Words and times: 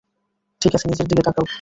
ঠিক 0.61 0.71
আছে, 0.75 0.85
নিজের 0.87 1.07
দিকে 1.07 1.23
তাকাও। 1.23 1.45